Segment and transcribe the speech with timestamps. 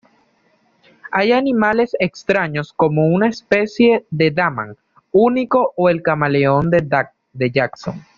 [1.11, 4.75] Hay animales extraños como una especie de damán
[5.11, 8.01] único o el camaleón de Jackson.